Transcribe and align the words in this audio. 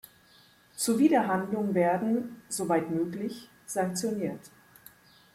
Zuwiderhandlungen 0.77 1.75
werden 1.75 2.41
soweit 2.49 2.89
möglich 2.89 3.49
sanktioniert. 3.67 4.49